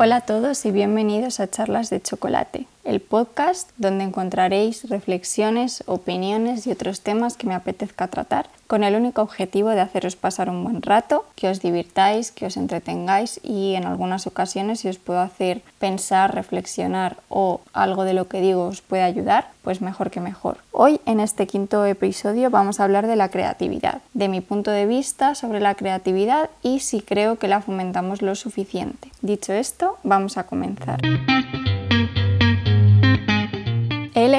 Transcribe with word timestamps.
Hola 0.00 0.18
a 0.18 0.20
todos 0.20 0.64
y 0.64 0.70
bienvenidos 0.70 1.40
a 1.40 1.50
Charlas 1.50 1.90
de 1.90 2.00
Chocolate, 2.00 2.68
el 2.88 3.00
podcast 3.00 3.70
donde 3.76 4.04
encontraréis 4.04 4.88
reflexiones, 4.88 5.84
opiniones 5.86 6.66
y 6.66 6.70
otros 6.70 7.02
temas 7.02 7.36
que 7.36 7.46
me 7.46 7.54
apetezca 7.54 8.08
tratar, 8.08 8.48
con 8.66 8.82
el 8.82 8.94
único 8.94 9.20
objetivo 9.20 9.68
de 9.68 9.80
haceros 9.80 10.16
pasar 10.16 10.48
un 10.48 10.64
buen 10.64 10.80
rato, 10.80 11.26
que 11.36 11.48
os 11.48 11.60
divirtáis, 11.60 12.32
que 12.32 12.46
os 12.46 12.56
entretengáis 12.56 13.40
y 13.42 13.74
en 13.74 13.84
algunas 13.84 14.26
ocasiones 14.26 14.80
si 14.80 14.88
os 14.88 14.96
puedo 14.96 15.20
hacer 15.20 15.60
pensar, 15.78 16.34
reflexionar 16.34 17.18
o 17.28 17.60
algo 17.74 18.04
de 18.04 18.14
lo 18.14 18.26
que 18.28 18.40
digo 18.40 18.64
os 18.64 18.80
puede 18.80 19.02
ayudar, 19.02 19.48
pues 19.62 19.82
mejor 19.82 20.10
que 20.10 20.20
mejor. 20.20 20.56
Hoy 20.72 21.00
en 21.04 21.20
este 21.20 21.46
quinto 21.46 21.84
episodio 21.84 22.48
vamos 22.48 22.80
a 22.80 22.84
hablar 22.84 23.06
de 23.06 23.16
la 23.16 23.28
creatividad, 23.28 24.00
de 24.14 24.28
mi 24.28 24.40
punto 24.40 24.70
de 24.70 24.86
vista 24.86 25.34
sobre 25.34 25.60
la 25.60 25.74
creatividad 25.74 26.48
y 26.62 26.80
si 26.80 27.02
creo 27.02 27.38
que 27.38 27.48
la 27.48 27.60
fomentamos 27.60 28.22
lo 28.22 28.34
suficiente. 28.34 29.10
Dicho 29.20 29.52
esto, 29.52 29.98
vamos 30.04 30.38
a 30.38 30.44
comenzar. 30.44 31.00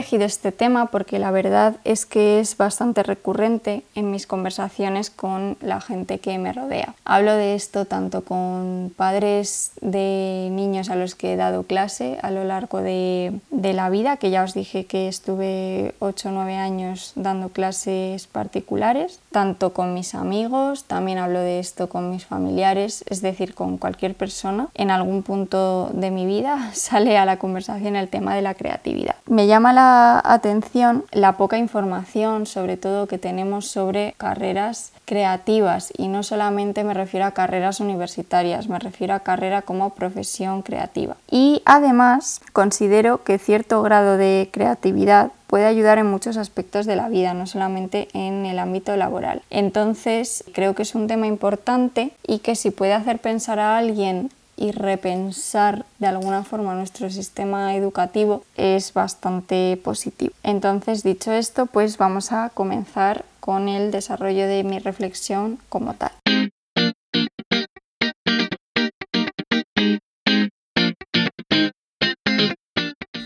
Elegido 0.10 0.26
este 0.26 0.52
tema 0.52 0.88
porque 0.88 1.20
la 1.20 1.30
verdad 1.30 1.76
es 1.84 2.08
que 2.08 2.40
es 2.40 2.58
bastante 2.58 3.04
recurrente 3.04 3.84
en 3.94 4.10
mis 4.10 4.26
conversaciones 4.26 5.12
con 5.12 5.56
la 5.62 5.82
gente 5.82 6.18
que 6.18 6.36
me 6.40 6.52
rodea. 6.52 6.96
Hablo 7.06 7.34
de 7.34 7.54
esto 7.54 7.86
tanto 7.86 8.24
con 8.24 8.92
padres 8.98 9.72
de 9.82 10.50
niños 10.52 10.90
a 10.90 10.96
los 10.96 11.14
que 11.14 11.34
he 11.34 11.36
dado 11.36 11.62
clase 11.62 12.18
a 12.24 12.32
lo 12.32 12.44
largo 12.44 12.82
de, 12.82 13.40
la 13.52 13.92
vida, 13.92 14.18
que 14.18 14.32
ya 14.32 14.42
os 14.42 14.56
dije 14.56 14.88
que 14.88 15.08
estuve 15.08 15.94
8 16.00 16.30
o 16.30 16.32
9 16.32 16.56
años 16.56 17.12
dando 17.14 17.50
clases 17.50 18.26
particulares, 18.26 19.20
tanto 19.32 19.74
con 19.74 19.94
mis 19.94 20.16
amigos, 20.16 20.86
también 20.86 21.20
hablo 21.20 21.40
de 21.40 21.60
esto 21.60 21.88
con 21.88 22.10
mis 22.10 22.26
familiares, 22.26 23.04
es 23.08 23.22
decir, 23.22 23.54
con 23.54 23.78
cualquier 23.78 24.16
persona. 24.16 24.70
En 24.74 24.90
algún 24.90 25.22
punto 25.22 25.92
de 25.94 26.10
mi 26.10 26.26
vida 26.26 26.72
sale 26.74 27.20
a 27.20 27.26
la 27.26 27.38
conversación 27.38 27.96
el 27.96 28.10
tema 28.10 28.34
de 28.34 28.42
la 28.42 28.56
creatividad. 28.56 29.14
Me 29.28 29.46
llama 29.46 29.72
la 29.72 29.99
atención 30.24 31.06
la 31.12 31.34
poca 31.34 31.58
información, 31.58 32.46
sobre 32.46 32.78
todo 32.78 33.08
que 33.08 33.18
tenemos 33.18 33.68
sobre 33.68 34.14
carreras 34.18 34.94
creativas 35.06 35.92
y 35.98 36.08
no 36.08 36.24
solamente 36.24 36.84
me 36.84 36.94
refiero 36.94 37.26
a 37.26 37.32
carreras 37.32 37.80
universitarias, 37.80 38.70
me 38.70 38.80
refiero 38.80 39.14
a 39.14 39.20
carrera 39.20 39.64
como 39.64 39.92
profesión 39.92 40.62
creativa. 40.62 41.18
Y 41.30 41.62
además 41.66 42.42
considero 42.54 43.24
que 43.24 43.40
cierto 43.40 43.82
grado 43.82 44.18
de 44.18 44.50
creatividad 44.52 45.32
puede 45.48 45.66
ayudar 45.66 45.98
en 45.98 46.06
muchos 46.06 46.38
aspectos 46.38 46.86
de 46.86 46.96
la 46.96 47.10
vida, 47.10 47.34
no 47.34 47.48
solamente 47.48 48.08
en 48.14 48.46
el 48.46 48.60
ámbito 48.60 48.96
laboral. 48.96 49.42
Entonces, 49.50 50.44
creo 50.54 50.76
que 50.76 50.84
es 50.84 50.94
un 50.94 51.08
tema 51.08 51.26
importante 51.26 52.12
y 52.28 52.40
que 52.40 52.56
si 52.56 52.70
puede 52.70 52.94
hacer 52.94 53.18
pensar 53.18 53.60
a 53.60 53.78
alguien 53.78 54.30
y 54.60 54.72
repensar 54.72 55.86
de 56.00 56.08
alguna 56.08 56.44
forma 56.44 56.76
nuestro 56.76 57.10
sistema 57.10 57.76
educativo 57.76 58.44
es 58.58 58.94
bastante 58.94 59.80
positivo. 59.82 60.34
Entonces, 60.44 61.04
dicho 61.04 61.32
esto, 61.32 61.66
pues 61.66 61.98
vamos 61.98 62.34
a 62.34 62.50
comenzar 62.50 63.24
con 63.40 63.70
el 63.70 63.90
desarrollo 63.90 64.48
de 64.48 64.64
mi 64.66 64.80
reflexión 64.80 65.60
como 65.70 65.94
tal. 65.94 66.12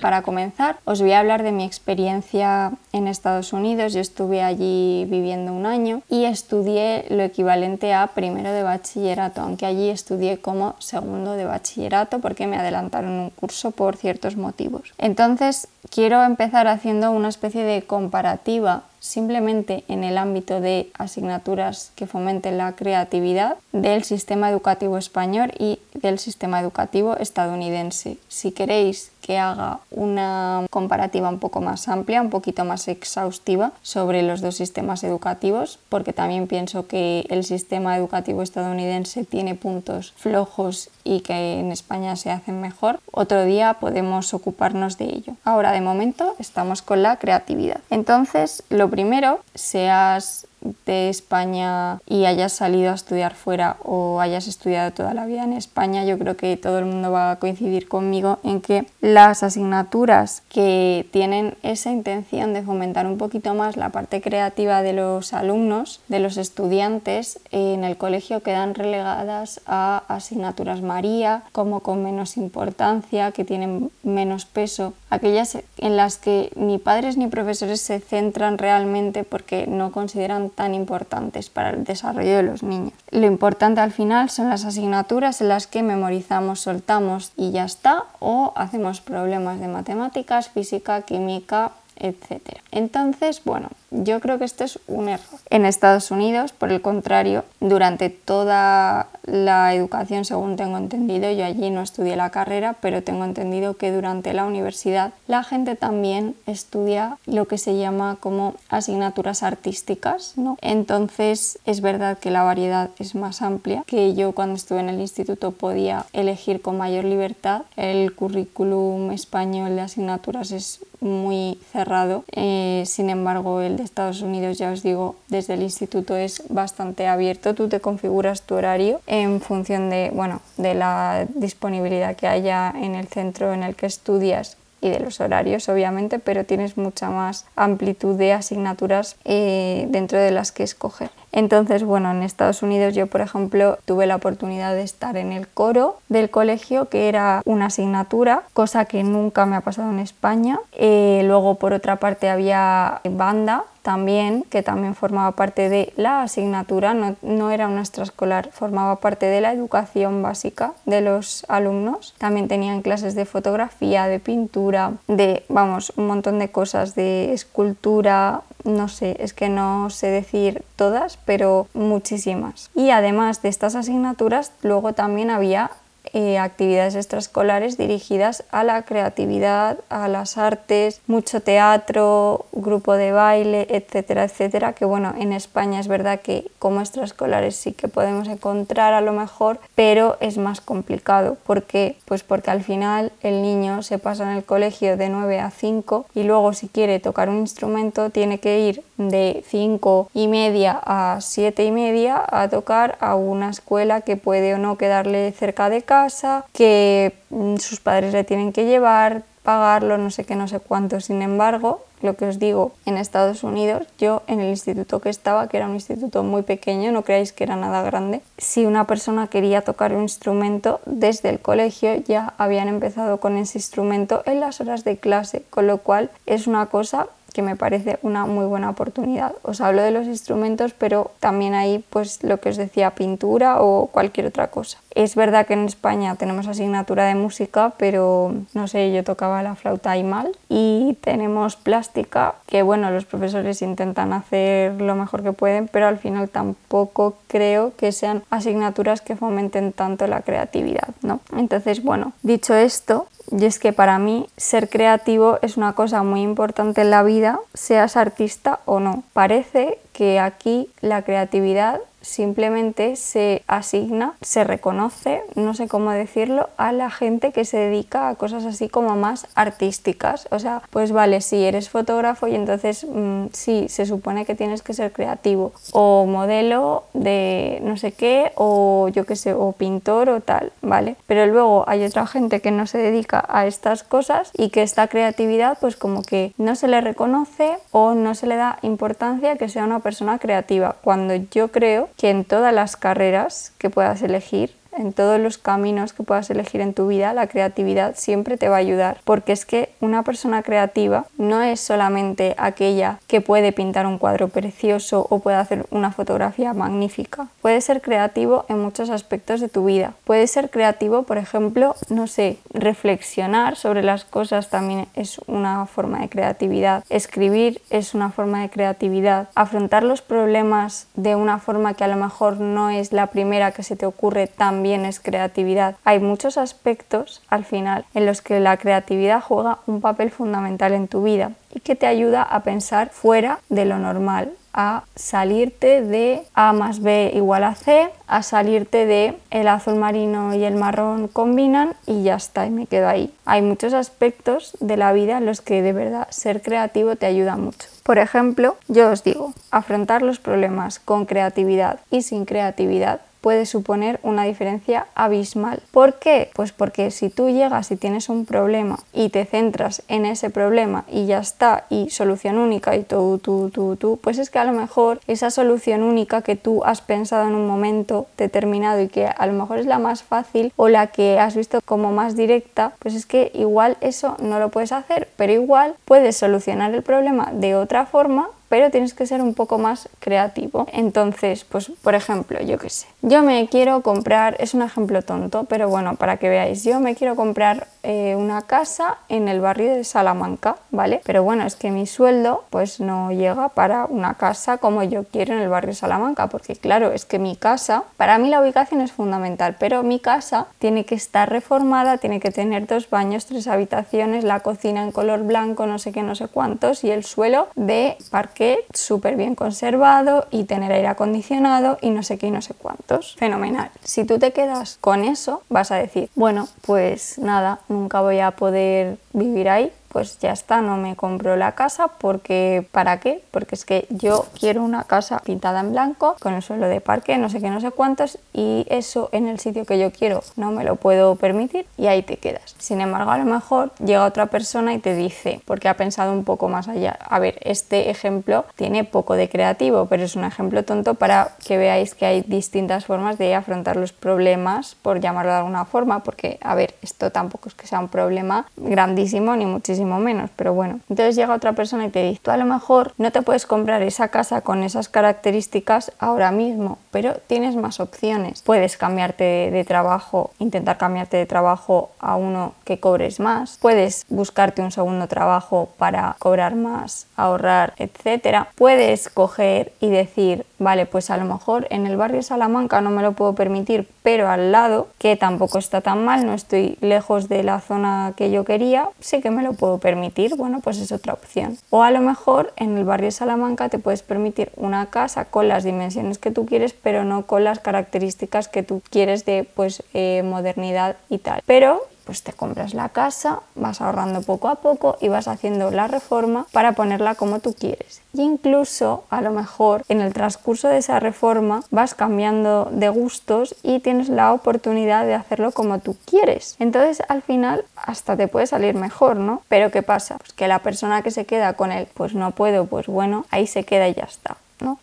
Para 0.03 0.21
comenzar, 0.21 0.79
os 0.83 0.99
voy 1.01 1.13
a 1.13 1.21
hablar 1.21 1.43
de 1.43 1.53
mi 1.53 1.63
experiencia 1.63 2.73
en 2.91 3.07
Estados 3.07 3.53
Unidos. 3.53 3.93
Yo 3.93 4.01
estuve 4.01 4.41
allí 4.41 5.05
viviendo 5.09 5.53
un 5.53 5.65
año 5.65 6.01
y 6.09 6.25
estudié 6.25 7.05
lo 7.07 7.23
equivalente 7.23 7.93
a 7.93 8.07
primero 8.07 8.51
de 8.51 8.63
bachillerato, 8.63 9.39
aunque 9.39 9.65
allí 9.65 9.89
estudié 9.89 10.39
como 10.39 10.75
segundo 10.79 11.35
de 11.35 11.45
bachillerato 11.45 12.19
porque 12.19 12.47
me 12.47 12.57
adelantaron 12.57 13.11
un 13.11 13.29
curso 13.29 13.71
por 13.71 13.95
ciertos 13.95 14.35
motivos. 14.35 14.93
Entonces, 14.97 15.69
quiero 15.89 16.21
empezar 16.21 16.67
haciendo 16.67 17.11
una 17.11 17.29
especie 17.29 17.63
de 17.63 17.83
comparativa 17.83 18.83
simplemente 19.03 19.83
en 19.89 20.05
el 20.05 20.17
ámbito 20.17 20.61
de 20.61 20.89
asignaturas 20.97 21.91
que 21.95 22.07
fomenten 22.07 22.57
la 22.57 22.73
creatividad 22.77 23.57
del 23.73 24.05
sistema 24.05 24.49
educativo 24.49 24.97
español 24.97 25.51
y 25.59 25.79
del 25.93 26.19
sistema 26.19 26.61
educativo 26.61 27.17
estadounidense. 27.17 28.17
Si 28.29 28.53
queréis 28.53 29.11
que 29.21 29.37
haga 29.37 29.79
una 29.89 30.65
comparativa 30.69 31.29
un 31.29 31.39
poco 31.39 31.61
más 31.61 31.87
amplia, 31.87 32.21
un 32.21 32.29
poquito 32.29 32.65
más 32.65 32.87
exhaustiva 32.87 33.71
sobre 33.81 34.21
los 34.21 34.41
dos 34.41 34.55
sistemas 34.55 35.03
educativos, 35.03 35.79
porque 35.89 36.13
también 36.13 36.47
pienso 36.47 36.87
que 36.87 37.25
el 37.29 37.43
sistema 37.43 37.97
educativo 37.97 38.41
estadounidense 38.41 39.23
tiene 39.23 39.55
puntos 39.55 40.13
flojos 40.17 40.89
y 41.05 41.21
que 41.21 41.59
en 41.59 41.71
España 41.71 42.15
se 42.15 42.31
hacen 42.31 42.61
mejor, 42.61 42.99
otro 43.11 43.45
día 43.45 43.75
podemos 43.79 44.33
ocuparnos 44.33 44.97
de 44.97 45.05
ello. 45.05 45.33
Ahora, 45.43 45.71
de 45.71 45.81
momento, 45.81 46.35
estamos 46.39 46.81
con 46.81 47.01
la 47.01 47.17
creatividad. 47.17 47.79
Entonces, 47.89 48.63
lo 48.69 48.89
primero, 48.93 49.39
seas 49.55 50.45
de 50.85 51.09
España 51.09 51.99
y 52.07 52.25
hayas 52.25 52.53
salido 52.53 52.91
a 52.91 52.95
estudiar 52.95 53.33
fuera 53.33 53.77
o 53.83 54.21
hayas 54.21 54.47
estudiado 54.47 54.91
toda 54.91 55.13
la 55.13 55.25
vida 55.25 55.43
en 55.43 55.53
España, 55.53 56.05
yo 56.05 56.17
creo 56.17 56.37
que 56.37 56.55
todo 56.57 56.79
el 56.79 56.85
mundo 56.85 57.11
va 57.11 57.31
a 57.31 57.35
coincidir 57.37 57.87
conmigo 57.87 58.39
en 58.43 58.61
que 58.61 58.85
las 59.01 59.43
asignaturas 59.43 60.43
que 60.49 61.07
tienen 61.11 61.55
esa 61.63 61.91
intención 61.91 62.53
de 62.53 62.61
fomentar 62.61 63.07
un 63.07 63.17
poquito 63.17 63.53
más 63.53 63.77
la 63.77 63.89
parte 63.89 64.21
creativa 64.21 64.81
de 64.81 64.93
los 64.93 65.33
alumnos, 65.33 65.99
de 66.07 66.19
los 66.19 66.37
estudiantes, 66.37 67.39
en 67.51 67.83
el 67.83 67.97
colegio 67.97 68.41
quedan 68.41 68.75
relegadas 68.75 69.59
a 69.65 70.03
asignaturas 70.07 70.81
María, 70.81 71.43
como 71.51 71.79
con 71.81 72.03
menos 72.03 72.37
importancia, 72.37 73.31
que 73.31 73.43
tienen 73.43 73.91
menos 74.03 74.45
peso, 74.45 74.93
aquellas 75.13 75.57
en 75.77 75.97
las 75.97 76.17
que 76.17 76.51
ni 76.55 76.77
padres 76.77 77.17
ni 77.17 77.27
profesores 77.27 77.81
se 77.81 77.99
centran 77.99 78.57
realmente 78.57 79.23
porque 79.23 79.67
no 79.67 79.91
consideran 79.91 80.49
tan 80.49 80.73
importantes 80.73 81.49
para 81.49 81.69
el 81.69 81.83
desarrollo 81.83 82.35
de 82.35 82.43
los 82.43 82.63
niños. 82.63 82.93
Lo 83.11 83.25
importante 83.25 83.81
al 83.81 83.91
final 83.91 84.29
son 84.29 84.49
las 84.49 84.65
asignaturas 84.65 85.41
en 85.41 85.49
las 85.49 85.67
que 85.67 85.83
memorizamos, 85.83 86.61
soltamos 86.61 87.31
y 87.37 87.51
ya 87.51 87.65
está, 87.65 88.05
o 88.19 88.53
hacemos 88.55 89.01
problemas 89.01 89.59
de 89.59 89.67
matemáticas, 89.67 90.49
física, 90.49 91.01
química, 91.03 91.71
etc. 91.97 92.59
Entonces, 92.71 93.41
bueno, 93.43 93.69
yo 93.91 94.19
creo 94.19 94.39
que 94.39 94.45
esto 94.45 94.63
es 94.63 94.79
un 94.87 95.09
error. 95.09 95.39
En 95.49 95.65
Estados 95.65 96.11
Unidos, 96.11 96.51
por 96.51 96.71
el 96.71 96.81
contrario, 96.81 97.45
durante 97.59 98.09
toda 98.09 99.07
la 99.23 99.73
educación, 99.73 100.25
según 100.25 100.55
tengo 100.55 100.77
entendido, 100.77 101.31
yo 101.31 101.45
allí 101.45 101.69
no 101.69 101.81
estudié 101.81 102.15
la 102.15 102.29
carrera, 102.29 102.75
pero 102.81 103.03
tengo 103.03 103.23
entendido 103.23 103.77
que 103.77 103.91
durante 103.91 104.33
la 104.33 104.45
universidad 104.45 105.13
la 105.27 105.43
gente 105.43 105.75
también 105.75 106.35
estudia 106.45 107.17
lo 107.25 107.47
que 107.47 107.57
se 107.57 107.77
llama 107.77 108.17
como 108.19 108.55
asignaturas 108.69 109.43
artísticas, 109.43 110.33
¿no? 110.35 110.57
Entonces, 110.61 111.59
es 111.65 111.81
verdad 111.81 112.17
que 112.17 112.31
la 112.31 112.43
variedad 112.43 112.89
es 112.99 113.15
más 113.15 113.41
amplia, 113.41 113.83
que 113.85 114.13
yo 114.15 114.33
cuando 114.33 114.55
estuve 114.55 114.79
en 114.79 114.89
el 114.89 114.99
instituto 114.99 115.51
podía 115.51 116.05
elegir 116.13 116.61
con 116.61 116.77
mayor 116.77 117.05
libertad. 117.05 117.63
El 117.75 118.13
currículum 118.15 119.11
español 119.11 119.75
de 119.75 119.81
asignaturas 119.81 120.51
es 120.51 120.79
muy 121.03 121.59
cerrado, 121.71 122.23
eh, 122.31 122.83
sin 122.85 123.09
embargo, 123.09 123.61
el 123.61 123.77
de 123.77 123.83
Estados 123.83 124.21
Unidos, 124.21 124.57
ya 124.57 124.71
os 124.71 124.83
digo, 124.83 125.15
desde 125.27 125.53
el 125.53 125.61
instituto 125.61 126.15
es 126.15 126.43
bastante 126.49 127.07
abierto. 127.07 127.53
Tú 127.53 127.67
te 127.67 127.79
configuras 127.79 128.41
tu 128.41 128.55
horario 128.55 129.01
en 129.05 129.41
función 129.41 129.89
de, 129.89 130.11
bueno, 130.13 130.41
de 130.57 130.73
la 130.73 131.27
disponibilidad 131.35 132.15
que 132.15 132.27
haya 132.27 132.73
en 132.75 132.95
el 132.95 133.07
centro 133.07 133.53
en 133.53 133.63
el 133.63 133.75
que 133.75 133.85
estudias 133.85 134.57
y 134.81 134.89
de 134.89 134.99
los 134.99 135.21
horarios, 135.21 135.69
obviamente, 135.69 136.19
pero 136.19 136.43
tienes 136.43 136.77
mucha 136.77 137.09
más 137.09 137.45
amplitud 137.55 138.17
de 138.17 138.33
asignaturas 138.33 139.15
eh, 139.23 139.87
dentro 139.89 140.19
de 140.19 140.31
las 140.31 140.51
que 140.51 140.63
escoger. 140.63 141.09
Entonces, 141.33 141.83
bueno, 141.83 142.11
en 142.11 142.21
Estados 142.21 142.61
Unidos 142.61 142.93
yo, 142.93 143.07
por 143.07 143.21
ejemplo, 143.21 143.79
tuve 143.85 144.05
la 144.05 144.15
oportunidad 144.15 144.73
de 144.73 144.83
estar 144.83 145.17
en 145.17 145.33
el 145.33 145.47
coro 145.47 145.97
del 146.07 146.29
colegio, 146.29 146.89
que 146.89 147.09
era 147.09 147.41
una 147.45 147.65
asignatura, 147.65 148.43
cosa 148.53 148.85
que 148.85 149.03
nunca 149.03 149.45
me 149.47 149.55
ha 149.55 149.61
pasado 149.61 149.89
en 149.91 149.99
España. 149.99 150.59
Eh, 150.73 151.23
luego, 151.25 151.55
por 151.55 151.73
otra 151.73 151.97
parte, 151.97 152.29
había 152.29 153.01
banda 153.03 153.65
también, 153.83 154.43
que 154.49 154.63
también 154.63 154.95
formaba 154.95 155.31
parte 155.31 155.69
de 155.69 155.91
la 155.97 156.23
asignatura, 156.23 156.93
no, 156.93 157.15
no, 157.21 157.51
era 157.51 157.67
una 157.67 157.81
extraescolar, 157.81 158.49
formaba 158.51 158.95
parte 158.95 159.25
de 159.25 159.41
la 159.41 159.51
educación 159.51 160.23
básica 160.23 160.73
de 160.85 161.01
los 161.01 161.45
alumnos. 161.49 162.15
También 162.17 162.47
tenían 162.47 162.81
clases 162.81 163.13
de 163.13 163.25
fotografía, 163.25 164.07
de 164.07 164.19
pintura, 164.19 164.93
de, 165.07 165.43
vamos, 165.49 165.91
un 165.97 166.07
montón 166.07 166.39
de 166.39 166.49
cosas, 166.49 166.95
de 166.95 167.33
escultura, 167.33 168.41
no 168.63 168.87
sé, 168.87 169.17
es 169.19 169.33
que 169.33 169.49
no 169.49 169.89
sé 169.89 170.07
decir 170.07 170.63
todas, 170.75 171.17
pero 171.25 171.67
muchísimas. 171.73 172.69
Y 172.75 172.89
además 172.89 173.41
de 173.41 173.49
estas 173.49 173.75
asignaturas, 173.75 174.51
luego 174.61 174.93
también 174.93 175.29
había 175.29 175.71
eh, 176.11 176.37
actividades 176.37 176.95
extraescolares 176.95 177.77
dirigidas 177.77 178.43
a 178.51 178.63
la 178.63 178.81
creatividad, 178.83 179.79
a 179.89 180.07
las 180.07 180.37
artes, 180.37 181.01
mucho 181.07 181.41
teatro, 181.41 182.45
grupo 182.51 182.93
de 182.93 183.11
baile, 183.11 183.67
etcétera, 183.69 184.25
etcétera, 184.25 184.73
que 184.73 184.85
bueno, 184.85 185.13
en 185.17 185.33
España 185.33 185.79
es 185.79 185.87
verdad 185.87 186.19
que 186.21 186.51
como 186.59 186.81
extraescolares 186.81 187.55
sí 187.55 187.71
que 187.71 187.87
podemos 187.87 188.27
encontrar 188.27 188.93
a 188.93 189.01
lo 189.01 189.13
mejor, 189.13 189.59
pero 189.75 190.17
es 190.19 190.37
más 190.37 190.61
complicado. 190.61 191.37
¿Por 191.45 191.63
qué? 191.63 191.97
Pues 192.05 192.23
porque 192.23 192.51
al 192.51 192.63
final 192.63 193.11
el 193.21 193.41
niño 193.41 193.81
se 193.81 193.97
pasa 193.97 194.23
en 194.23 194.37
el 194.37 194.43
colegio 194.43 194.97
de 194.97 195.09
9 195.09 195.39
a 195.39 195.51
5 195.51 196.05
y 196.13 196.23
luego 196.23 196.53
si 196.53 196.67
quiere 196.67 196.99
tocar 196.99 197.29
un 197.29 197.39
instrumento 197.39 198.09
tiene 198.09 198.39
que 198.39 198.59
ir 198.59 198.83
de 199.09 199.43
5 199.47 200.09
y 200.13 200.27
media 200.27 200.79
a 200.83 201.19
7 201.21 201.65
y 201.65 201.71
media 201.71 202.23
a 202.27 202.49
tocar 202.49 202.97
a 202.99 203.15
una 203.15 203.49
escuela 203.49 204.01
que 204.01 204.17
puede 204.17 204.53
o 204.53 204.57
no 204.57 204.77
quedarle 204.77 205.31
cerca 205.31 205.69
de 205.69 205.81
casa, 205.81 206.45
que 206.53 207.13
mm, 207.29 207.57
sus 207.57 207.79
padres 207.79 208.13
le 208.13 208.23
tienen 208.23 208.53
que 208.53 208.65
llevar, 208.65 209.23
pagarlo, 209.43 209.97
no 209.97 210.09
sé 210.09 210.23
qué, 210.23 210.35
no 210.35 210.47
sé 210.47 210.59
cuánto. 210.59 210.99
Sin 211.01 211.21
embargo, 211.21 211.81
lo 212.01 212.15
que 212.15 212.25
os 212.25 212.39
digo, 212.39 212.73
en 212.85 212.97
Estados 212.97 213.43
Unidos, 213.43 213.87
yo 213.97 214.23
en 214.27 214.39
el 214.39 214.49
instituto 214.49 214.99
que 214.99 215.09
estaba, 215.09 215.47
que 215.47 215.57
era 215.57 215.67
un 215.67 215.75
instituto 215.75 216.23
muy 216.23 216.41
pequeño, 216.41 216.91
no 216.91 217.03
creáis 217.03 217.31
que 217.31 217.45
era 217.45 217.55
nada 217.55 217.81
grande, 217.81 218.21
si 218.37 218.65
una 218.65 218.85
persona 218.85 219.27
quería 219.27 219.61
tocar 219.61 219.93
un 219.93 220.03
instrumento, 220.03 220.81
desde 220.85 221.29
el 221.29 221.39
colegio 221.39 221.95
ya 221.95 222.33
habían 222.37 222.67
empezado 222.67 223.19
con 223.19 223.37
ese 223.37 223.57
instrumento 223.57 224.23
en 224.25 224.39
las 224.41 224.59
horas 224.59 224.83
de 224.83 224.97
clase, 224.97 225.43
con 225.49 225.67
lo 225.67 225.77
cual 225.77 226.09
es 226.25 226.47
una 226.47 226.65
cosa 226.65 227.07
que 227.33 227.41
me 227.41 227.55
parece 227.55 227.99
una 228.03 228.25
muy 228.25 228.45
buena 228.45 228.69
oportunidad. 228.69 229.33
Os 229.41 229.59
hablo 229.59 229.81
de 229.81 229.91
los 229.91 230.05
instrumentos, 230.05 230.73
pero 230.73 231.11
también 231.19 231.53
hay 231.55 231.83
pues 231.89 232.23
lo 232.23 232.39
que 232.39 232.49
os 232.49 232.57
decía, 232.57 232.91
pintura 232.91 233.61
o 233.61 233.87
cualquier 233.87 234.27
otra 234.27 234.47
cosa. 234.47 234.77
Es 234.95 235.15
verdad 235.15 235.47
que 235.47 235.53
en 235.53 235.65
España 235.65 236.15
tenemos 236.15 236.47
asignatura 236.47 237.05
de 237.05 237.15
música, 237.15 237.73
pero 237.77 238.35
no 238.53 238.67
sé, 238.67 238.93
yo 238.93 239.03
tocaba 239.03 239.41
la 239.41 239.55
flauta 239.55 239.97
y 239.97 240.03
mal. 240.03 240.31
Y 240.49 240.97
tenemos 241.01 241.55
plástica, 241.55 242.35
que 242.45 242.61
bueno, 242.61 242.91
los 242.91 243.05
profesores 243.05 243.61
intentan 243.63 244.13
hacer 244.13 244.79
lo 244.79 244.95
mejor 244.95 245.23
que 245.23 245.33
pueden, 245.33 245.67
pero 245.67 245.87
al 245.87 245.97
final 245.97 246.29
tampoco 246.29 247.17
creo 247.27 247.73
que 247.75 247.91
sean 247.91 248.23
asignaturas 248.29 249.01
que 249.01 249.15
fomenten 249.15 249.73
tanto 249.73 250.05
la 250.05 250.21
creatividad, 250.21 250.89
¿no? 251.01 251.21
Entonces, 251.35 251.83
bueno, 251.83 252.13
dicho 252.21 252.53
esto, 252.53 253.07
y 253.35 253.45
es 253.45 253.57
que 253.57 253.73
para 253.73 253.97
mí 253.97 254.27
ser 254.37 254.69
creativo 254.69 255.39
es 255.41 255.57
una 255.57 255.73
cosa 255.73 256.03
muy 256.03 256.21
importante 256.21 256.81
en 256.81 256.91
la 256.91 257.01
vida, 257.01 257.39
seas 257.55 257.97
artista 257.97 258.59
o 258.65 258.79
no. 258.79 259.03
Parece 259.13 259.79
que 259.91 260.19
aquí 260.19 260.69
la 260.81 261.01
creatividad 261.01 261.81
simplemente 262.03 262.95
se 262.95 263.43
asigna, 263.47 264.13
se 264.21 264.43
reconoce, 264.43 265.23
no 265.35 265.53
sé 265.55 265.67
cómo 265.67 265.91
decirlo, 265.91 266.49
a 266.57 266.71
la 266.71 266.91
gente 266.91 267.31
que 267.31 267.45
se 267.45 267.57
dedica 267.57 268.09
a 268.09 268.15
cosas 268.15 268.45
así 268.45 268.69
como 268.69 268.95
más 268.95 269.25
artísticas. 269.33 270.27
O 270.29 270.37
sea, 270.37 270.61
pues 270.69 270.91
vale, 270.91 271.21
si 271.21 271.43
eres 271.43 271.69
fotógrafo 271.69 272.27
y 272.27 272.35
entonces 272.35 272.85
mm, 272.87 273.27
sí, 273.31 273.65
se 273.69 273.85
supone 273.85 274.25
que 274.25 274.35
tienes 274.35 274.61
que 274.61 274.73
ser 274.73 274.91
creativo, 274.91 275.53
o 275.71 276.05
modelo 276.05 276.83
de 276.93 277.59
no 277.63 277.77
sé 277.77 277.93
qué, 277.93 278.31
o 278.35 278.89
yo 278.89 279.05
qué 279.05 279.15
sé, 279.15 279.33
o 279.33 279.53
pintor 279.53 280.09
o 280.09 280.21
tal, 280.21 280.51
¿vale? 280.61 280.97
Pero 281.07 281.25
luego 281.25 281.63
hay 281.67 281.83
otra 281.85 282.05
gente 282.05 282.41
que 282.41 282.51
no 282.51 282.67
se 282.67 282.77
dedica 282.77 283.25
a 283.29 283.47
estas 283.47 283.83
cosas 283.83 284.31
y 284.37 284.49
que 284.49 284.61
esta 284.61 284.87
creatividad 284.87 285.57
pues 285.59 285.77
como 285.77 286.03
que 286.03 286.33
no 286.37 286.55
se 286.55 286.67
le 286.67 286.81
reconoce 286.81 287.57
o 287.71 287.93
no 287.93 288.13
se 288.13 288.27
le 288.27 288.35
da 288.35 288.59
importancia 288.61 289.37
que 289.37 289.49
sea 289.49 289.63
una 289.63 289.79
persona 289.79 290.19
creativa, 290.19 290.75
cuando 290.83 291.15
yo 291.15 291.49
creo 291.49 291.89
que 291.97 292.09
en 292.09 292.25
todas 292.25 292.53
las 292.53 292.75
carreras 292.75 293.53
que 293.57 293.69
puedas 293.69 294.01
elegir 294.01 294.55
en 294.77 294.93
todos 294.93 295.19
los 295.19 295.37
caminos 295.37 295.93
que 295.93 296.03
puedas 296.03 296.29
elegir 296.29 296.61
en 296.61 296.73
tu 296.73 296.87
vida, 296.87 297.13
la 297.13 297.27
creatividad 297.27 297.95
siempre 297.95 298.37
te 298.37 298.49
va 298.49 298.55
a 298.55 298.59
ayudar, 298.59 298.97
porque 299.03 299.31
es 299.31 299.45
que 299.45 299.69
una 299.79 300.03
persona 300.03 300.43
creativa 300.43 301.05
no 301.17 301.41
es 301.41 301.59
solamente 301.59 302.35
aquella 302.37 302.99
que 303.07 303.21
puede 303.21 303.51
pintar 303.51 303.85
un 303.85 303.97
cuadro 303.97 304.27
precioso 304.27 305.05
o 305.09 305.19
puede 305.19 305.37
hacer 305.37 305.65
una 305.69 305.91
fotografía 305.91 306.53
magnífica. 306.53 307.27
Puede 307.41 307.61
ser 307.61 307.81
creativo 307.81 308.45
en 308.49 308.59
muchos 308.59 308.89
aspectos 308.89 309.41
de 309.41 309.49
tu 309.49 309.65
vida. 309.65 309.93
Puede 310.03 310.27
ser 310.27 310.49
creativo, 310.49 311.03
por 311.03 311.17
ejemplo, 311.17 311.75
no 311.89 312.07
sé, 312.07 312.37
reflexionar 312.53 313.55
sobre 313.55 313.83
las 313.83 314.05
cosas 314.05 314.49
también 314.49 314.87
es 314.95 315.19
una 315.27 315.65
forma 315.65 315.99
de 315.99 316.09
creatividad. 316.09 316.83
Escribir 316.89 317.61
es 317.69 317.93
una 317.93 318.09
forma 318.09 318.41
de 318.41 318.49
creatividad. 318.49 319.29
Afrontar 319.35 319.83
los 319.83 320.01
problemas 320.01 320.87
de 320.95 321.15
una 321.15 321.39
forma 321.39 321.73
que 321.73 321.83
a 321.83 321.87
lo 321.87 321.97
mejor 321.97 322.39
no 322.39 322.69
es 322.69 322.91
la 322.91 323.07
primera 323.07 323.51
que 323.51 323.63
se 323.63 323.75
te 323.75 323.85
ocurre 323.85 324.27
tan 324.27 324.62
es 324.65 324.99
creatividad. 324.99 325.75
Hay 325.83 325.99
muchos 325.99 326.37
aspectos 326.37 327.21
al 327.29 327.45
final 327.45 327.85
en 327.93 328.05
los 328.05 328.21
que 328.21 328.39
la 328.39 328.57
creatividad 328.57 329.21
juega 329.21 329.59
un 329.67 329.81
papel 329.81 330.09
fundamental 330.09 330.73
en 330.73 330.87
tu 330.87 331.03
vida 331.03 331.31
y 331.53 331.59
que 331.59 331.75
te 331.75 331.85
ayuda 331.85 332.23
a 332.23 332.43
pensar 332.43 332.89
fuera 332.89 333.39
de 333.49 333.65
lo 333.65 333.77
normal, 333.77 334.31
a 334.53 334.83
salirte 334.95 335.81
de 335.81 336.23
A 336.33 336.53
más 336.53 336.81
B 336.81 337.11
igual 337.15 337.43
a 337.43 337.55
C, 337.55 337.89
a 338.07 338.23
salirte 338.23 338.85
de 338.85 339.17
el 339.31 339.47
azul 339.47 339.75
marino 339.75 340.33
y 340.33 340.43
el 340.43 340.55
marrón 340.55 341.07
combinan 341.07 341.73
y 341.87 342.03
ya 342.03 342.15
está, 342.15 342.45
y 342.45 342.51
me 342.51 342.67
quedo 342.67 342.87
ahí. 342.87 343.13
Hay 343.25 343.41
muchos 343.41 343.73
aspectos 343.73 344.55
de 344.59 344.77
la 344.77 344.93
vida 344.93 345.17
en 345.17 345.25
los 345.25 345.41
que 345.41 345.61
de 345.61 345.73
verdad 345.73 346.07
ser 346.11 346.41
creativo 346.41 346.95
te 346.95 347.07
ayuda 347.07 347.35
mucho. 347.35 347.67
Por 347.83 347.97
ejemplo, 347.97 348.55
yo 348.67 348.91
os 348.91 349.03
digo, 349.03 349.33
afrontar 349.51 350.03
los 350.03 350.19
problemas 350.19 350.79
con 350.79 351.05
creatividad 351.05 351.79
y 351.89 352.03
sin 352.03 352.25
creatividad 352.25 353.01
puede 353.23 353.45
suponer 353.45 354.01
una 354.03 354.25
diferencia 354.25 354.85
abismal. 354.95 355.63
¿Por 355.71 355.93
qué? 355.95 356.29
Pues 356.35 356.51
porque 356.51 356.91
si 356.91 357.09
tú 357.09 357.29
llegas 357.29 357.71
y 357.71 357.77
tienes 357.77 358.09
un 358.09 358.25
problema 358.25 358.79
y 358.91 359.07
te 359.07 359.23
centras 359.23 359.81
en 359.87 360.05
ese 360.05 360.29
problema 360.29 360.83
y 360.91 361.05
ya 361.05 361.19
está, 361.19 361.63
y 361.69 361.89
solución 361.89 362.37
única 362.37 362.75
y 362.75 362.83
tú, 362.83 363.21
tú, 363.23 363.49
tú, 363.49 363.77
tú, 363.77 363.97
pues 364.03 364.17
es 364.17 364.29
que 364.29 364.39
a 364.39 364.43
lo 364.43 364.51
mejor 364.51 364.99
esa 365.07 365.31
solución 365.31 365.83
única 365.83 366.21
que 366.21 366.35
tú 366.35 366.65
has 366.65 366.81
pensado 366.81 367.25
en 367.25 367.35
un 367.35 367.47
momento 367.47 368.07
determinado 368.17 368.81
y 368.81 368.89
que 368.89 369.07
a 369.07 369.25
lo 369.25 369.31
mejor 369.31 369.57
es 369.57 369.67
la 369.67 369.79
más 369.79 370.03
fácil 370.03 370.51
o 370.57 370.67
la 370.67 370.87
que 370.87 371.17
has 371.17 371.37
visto 371.37 371.61
como 371.63 371.93
más 371.93 372.17
directa, 372.17 372.73
pues 372.79 372.93
es 372.93 373.05
que 373.05 373.31
igual 373.33 373.77
eso 373.79 374.17
no 374.19 374.37
lo 374.37 374.49
puedes 374.49 374.73
hacer, 374.73 375.07
pero 375.15 375.31
igual 375.31 375.75
puedes 375.85 376.17
solucionar 376.17 376.75
el 376.75 376.83
problema 376.83 377.29
de 377.31 377.55
otra 377.55 377.85
forma 377.85 378.27
pero 378.53 378.69
tienes 378.69 378.93
que 378.93 379.07
ser 379.07 379.19
un 379.19 379.33
poco 379.33 379.57
más 379.57 379.89
creativo. 379.99 380.67
Entonces, 380.71 381.43
pues 381.43 381.71
por 381.81 381.95
ejemplo, 381.95 382.39
yo 382.39 382.59
qué 382.59 382.69
sé, 382.69 382.85
yo 383.01 383.23
me 383.23 383.47
quiero 383.47 383.81
comprar, 383.81 384.35
es 384.37 384.53
un 384.53 384.61
ejemplo 384.61 385.01
tonto, 385.01 385.45
pero 385.45 385.69
bueno, 385.69 385.95
para 385.95 386.17
que 386.17 386.29
veáis, 386.29 386.63
yo 386.63 386.79
me 386.79 386.93
quiero 386.93 387.15
comprar 387.15 387.65
eh, 387.83 388.15
una 388.15 388.41
casa 388.43 388.97
en 389.09 389.27
el 389.27 389.41
barrio 389.41 389.75
de 389.75 389.83
Salamanca, 389.83 390.55
¿vale? 390.71 391.01
Pero 391.05 391.23
bueno, 391.23 391.45
es 391.45 391.55
que 391.55 391.69
mi 391.69 391.85
sueldo 391.85 392.45
pues 392.49 392.79
no 392.79 393.11
llega 393.11 393.49
para 393.49 393.85
una 393.85 394.15
casa 394.15 394.57
como 394.57 394.83
yo 394.83 395.03
quiero 395.03 395.33
en 395.33 395.41
el 395.41 395.49
barrio 395.49 395.69
de 395.69 395.75
Salamanca, 395.75 396.27
porque 396.27 396.55
claro, 396.55 396.91
es 396.91 397.05
que 397.05 397.19
mi 397.19 397.35
casa, 397.35 397.83
para 397.97 398.17
mí 398.17 398.29
la 398.29 398.41
ubicación 398.41 398.81
es 398.81 398.91
fundamental, 398.91 399.57
pero 399.59 399.83
mi 399.83 399.99
casa 399.99 400.47
tiene 400.59 400.85
que 400.85 400.95
estar 400.95 401.29
reformada, 401.29 401.97
tiene 401.97 402.19
que 402.19 402.31
tener 402.31 402.67
dos 402.67 402.89
baños, 402.89 403.25
tres 403.25 403.47
habitaciones, 403.47 404.23
la 404.23 404.39
cocina 404.39 404.83
en 404.83 404.91
color 404.91 405.23
blanco, 405.23 405.67
no 405.67 405.77
sé 405.77 405.91
qué, 405.91 406.03
no 406.03 406.15
sé 406.15 406.27
cuántos, 406.27 406.83
y 406.83 406.91
el 406.91 407.03
suelo 407.03 407.47
de 407.55 407.97
parque 408.11 408.59
súper 408.73 409.15
bien 409.15 409.35
conservado 409.35 410.27
y 410.31 410.45
tener 410.45 410.71
aire 410.71 410.87
acondicionado 410.87 411.77
y 411.81 411.89
no 411.89 412.03
sé 412.03 412.17
qué 412.17 412.27
y 412.27 412.31
no 412.31 412.41
sé 412.41 412.53
cuántos. 412.53 413.15
Fenomenal. 413.17 413.71
Si 413.83 414.05
tú 414.05 414.19
te 414.19 414.31
quedas 414.31 414.77
con 414.79 415.03
eso, 415.03 415.43
vas 415.49 415.71
a 415.71 415.75
decir, 415.75 416.09
bueno, 416.15 416.47
pues 416.61 417.17
nada, 417.17 417.59
nunca 417.73 418.01
voy 418.01 418.19
a 418.19 418.31
poder 418.31 418.97
vivir 419.13 419.49
ahí 419.49 419.71
pues 419.93 420.17
ya 420.19 420.31
está, 420.31 420.61
no 420.61 420.75
me 420.75 420.95
compro 420.95 421.37
la 421.37 421.53
casa 421.53 421.87
porque 421.87 422.67
¿para 422.71 422.99
qué? 422.99 423.23
Porque 423.29 423.53
es 423.53 423.63
que 423.63 423.85
yo 423.91 424.25
quiero 424.37 424.63
una 424.63 424.83
casa 424.83 425.19
pintada 425.19 425.59
en 425.59 425.71
blanco 425.71 426.15
con 426.19 426.33
el 426.33 426.41
suelo 426.41 426.67
de 426.67 426.81
parque, 426.81 427.17
no 427.19 427.29
sé 427.29 427.39
qué, 427.39 427.51
no 427.51 427.61
sé 427.61 427.69
cuántos 427.69 428.17
y 428.33 428.65
eso 428.69 429.09
en 429.11 429.27
el 429.27 429.39
sitio 429.39 429.65
que 429.65 429.77
yo 429.77 429.91
quiero 429.91 430.23
no 430.35 430.51
me 430.51 430.63
lo 430.63 430.77
puedo 430.77 431.15
permitir 431.15 431.67
y 431.77 431.85
ahí 431.85 432.01
te 432.01 432.17
quedas. 432.17 432.55
Sin 432.57 432.81
embargo, 432.81 433.11
a 433.11 433.19
lo 433.19 433.25
mejor 433.25 433.71
llega 433.75 434.03
otra 434.05 434.25
persona 434.25 434.73
y 434.73 434.79
te 434.79 434.95
dice, 434.95 435.41
porque 435.45 435.69
ha 435.69 435.77
pensado 435.77 436.11
un 436.11 436.23
poco 436.23 436.49
más 436.49 436.67
allá, 436.67 436.97
a 436.99 437.19
ver, 437.19 437.37
este 437.41 437.91
ejemplo 437.91 438.45
tiene 438.55 438.83
poco 438.83 439.13
de 439.13 439.29
creativo, 439.29 439.85
pero 439.85 440.03
es 440.03 440.15
un 440.15 440.23
ejemplo 440.23 440.65
tonto 440.65 440.95
para 440.95 441.35
que 441.45 441.57
veáis 441.57 441.93
que 441.93 442.07
hay 442.07 442.21
distintas 442.21 442.85
formas 442.85 443.19
de 443.19 443.35
afrontar 443.35 443.77
los 443.77 443.93
problemas, 443.93 444.75
por 444.81 444.99
llamarlo 444.99 445.33
de 445.33 445.37
alguna 445.37 445.65
forma, 445.65 446.01
porque, 446.01 446.39
a 446.41 446.55
ver, 446.55 446.73
esto 446.81 447.11
tampoco 447.11 447.49
es 447.49 447.53
que 447.53 447.67
sea 447.67 447.79
un 447.79 447.89
problema 447.89 448.47
grandísimo 448.57 449.02
ni 449.11 449.45
muchísimo 449.45 449.99
menos, 449.99 450.29
pero 450.35 450.53
bueno. 450.53 450.79
Entonces 450.89 451.15
llega 451.15 451.35
otra 451.35 451.53
persona 451.53 451.85
y 451.85 451.89
te 451.89 452.03
dice, 452.03 452.21
tú 452.23 452.31
a 452.31 452.37
lo 452.37 452.45
mejor 452.45 452.93
no 452.97 453.11
te 453.11 453.21
puedes 453.21 453.45
comprar 453.45 453.81
esa 453.81 454.07
casa 454.07 454.41
con 454.41 454.63
esas 454.63 454.89
características 454.89 455.91
ahora 455.99 456.31
mismo, 456.31 456.77
pero 456.91 457.15
tienes 457.27 457.55
más 457.55 457.79
opciones. 457.79 458.41
Puedes 458.41 458.77
cambiarte 458.77 459.49
de, 459.51 459.63
trabajo, 459.63 460.31
intentar 460.39 460.77
cambiarte 460.77 461.17
de 461.17 461.25
trabajo 461.25 461.91
a 461.99 462.15
uno 462.15 462.53
que 462.63 462.79
cobres 462.79 463.19
más. 463.19 463.57
Puedes 463.61 464.05
buscarte 464.09 464.61
un 464.61 464.71
segundo 464.71 465.07
trabajo 465.07 465.69
para 465.77 466.15
cobrar 466.19 466.55
más, 466.55 467.07
ahorrar, 467.15 467.73
etcétera. 467.77 468.49
Puedes 468.55 469.09
coger 469.09 469.73
y 469.79 469.89
decir, 469.89 470.45
vale, 470.63 470.85
pues 470.85 471.09
a 471.09 471.17
lo 471.17 471.25
mejor 471.25 471.67
en 471.69 471.85
el 471.85 471.97
barrio 471.97 472.23
Salamanca 472.23 472.81
no 472.81 472.89
me 472.89 473.01
lo 473.01 473.13
puedo 473.13 473.33
permitir, 473.35 473.87
pero 474.01 474.29
al 474.29 474.51
lado, 474.51 474.87
que 474.97 475.15
tampoco 475.15 475.57
está 475.57 475.81
tan 475.81 476.03
mal, 476.03 476.25
no 476.25 476.33
estoy 476.33 476.77
lejos 476.81 477.29
de 477.29 477.43
la 477.43 477.59
zona 477.59 478.13
que 478.15 478.31
yo 478.31 478.43
quería, 478.43 478.89
sí 478.99 479.21
que 479.21 479.31
me 479.31 479.43
lo 479.43 479.53
puedo 479.53 479.77
permitir, 479.77 480.35
bueno, 480.35 480.59
pues 480.61 480.79
es 480.79 480.91
otra 480.91 481.13
opción. 481.13 481.57
O 481.69 481.83
a 481.83 481.91
lo 481.91 482.01
mejor 482.01 482.53
en 482.55 482.77
el 482.77 482.85
barrio 482.85 483.11
Salamanca 483.11 483.69
te 483.69 483.79
puedes 483.79 484.01
permitir 484.01 484.51
una 484.55 484.87
casa 484.87 485.25
con 485.25 485.47
las 485.47 485.63
dimensiones 485.63 486.17
que 486.17 486.31
tú 486.31 486.45
quieres, 486.45 486.73
pero 486.73 487.03
no 487.03 487.25
con 487.25 487.43
las 487.43 487.59
características 487.59 488.47
que 488.47 488.63
tú 488.63 488.81
quieres 488.89 489.25
de 489.25 489.47
pues 489.55 489.83
eh, 489.93 490.23
modernidad 490.23 490.97
y 491.09 491.19
tal. 491.19 491.41
Pero 491.45 491.81
pues 492.05 492.23
te 492.23 492.33
compras 492.33 492.73
la 492.73 492.89
casa, 492.89 493.39
vas 493.55 493.81
ahorrando 493.81 494.21
poco 494.21 494.47
a 494.47 494.55
poco 494.55 494.97
y 495.01 495.07
vas 495.07 495.27
haciendo 495.27 495.71
la 495.71 495.87
reforma 495.87 496.45
para 496.51 496.73
ponerla 496.73 497.15
como 497.15 497.39
tú 497.39 497.53
quieres. 497.53 498.01
Y 498.13 498.21
incluso 498.21 499.05
a 499.09 499.21
lo 499.21 499.31
mejor 499.31 499.83
en 499.89 500.01
el 500.01 500.13
transcurso 500.13 500.67
de 500.67 500.77
esa 500.77 500.99
reforma 500.99 501.63
vas 501.71 501.95
cambiando 501.95 502.69
de 502.71 502.89
gustos 502.89 503.55
y 503.63 503.79
tienes 503.79 504.09
la 504.09 504.33
oportunidad 504.33 505.05
de 505.05 505.15
hacerlo 505.15 505.51
como 505.51 505.79
tú 505.79 505.95
quieres. 506.05 506.55
Entonces 506.59 507.01
al 507.07 507.21
final 507.21 507.65
hasta 507.75 508.15
te 508.15 508.27
puede 508.27 508.47
salir 508.47 508.75
mejor, 508.75 509.17
¿no? 509.17 509.41
Pero 509.47 509.71
¿qué 509.71 509.81
pasa? 509.81 510.17
Pues 510.17 510.33
que 510.33 510.47
la 510.47 510.59
persona 510.59 511.01
que 511.01 511.11
se 511.11 511.25
queda 511.25 511.53
con 511.53 511.71
él, 511.71 511.87
pues 511.93 512.13
no 512.13 512.31
puedo, 512.31 512.65
pues 512.65 512.87
bueno, 512.87 513.25
ahí 513.31 513.47
se 513.47 513.63
queda 513.63 513.87
y 513.87 513.93
ya 513.93 514.03
está. 514.03 514.37